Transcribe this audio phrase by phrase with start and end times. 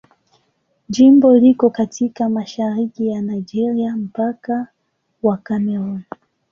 [0.89, 4.67] Jimbo liko katika mashariki ya Nigeria, mpakani
[5.23, 6.03] wa Kamerun.